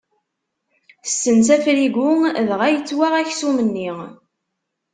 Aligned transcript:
Tessens 1.03 1.47
afrigu 1.55 2.09
dɣa 2.49 2.67
yettwaɣ 2.69 3.13
aksum-nni. 3.15 3.91